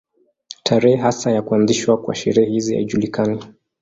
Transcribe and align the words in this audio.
Tarehe 0.63 0.97
hasa 0.97 1.31
ya 1.31 1.41
kuanzishwa 1.41 1.97
kwa 2.01 2.15
sherehe 2.15 2.49
hizi 2.51 2.75
haijulikani. 2.75 3.43